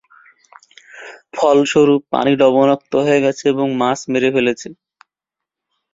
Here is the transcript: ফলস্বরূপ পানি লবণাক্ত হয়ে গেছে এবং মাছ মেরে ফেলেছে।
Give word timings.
ফলস্বরূপ 1.35 2.01
পানি 2.13 2.31
লবণাক্ত 2.41 2.91
হয়ে 3.05 3.23
গেছে 3.25 3.43
এবং 3.53 3.67
মাছ 3.81 3.99
মেরে 4.11 4.29
ফেলেছে। 4.35 4.67